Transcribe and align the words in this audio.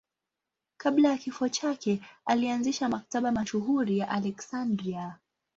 Kabla 0.77 1.09
ya 1.09 1.17
kifo 1.17 1.49
chake 1.49 2.01
alianzisha 2.25 2.89
Maktaba 2.89 3.31
mashuhuri 3.31 3.97
ya 3.97 4.09
Aleksandria. 4.09 5.15